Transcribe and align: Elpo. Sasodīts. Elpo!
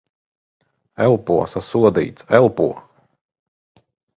Elpo. 1.09 1.35
Sasodīts. 1.53 2.27
Elpo! 2.41 2.69